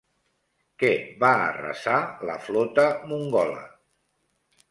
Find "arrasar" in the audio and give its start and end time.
1.49-1.99